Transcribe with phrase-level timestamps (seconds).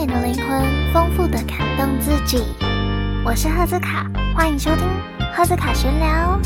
[0.00, 2.42] 你的灵魂丰富的感动自己。
[3.22, 4.88] 我是赫兹卡欢迎收听
[5.34, 6.40] 赫兹卡闲聊。